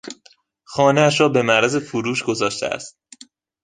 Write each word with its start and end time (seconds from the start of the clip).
خانهاش 0.63 1.19
را 1.19 1.29
به 1.29 1.41
معرض 1.41 1.75
فروش 1.77 2.23
گذاشته 2.23 2.65
است. 2.65 2.97